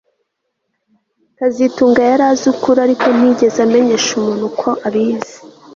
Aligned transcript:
kazitunga 1.37 2.01
yari 2.09 2.23
azi 2.31 2.45
ukuri 2.53 2.79
ariko 2.85 3.05
ntiyigeze 3.15 3.57
amenyesha 3.65 4.09
umuntu 4.19 4.45
ko 4.59 4.69
abizi 4.87 5.37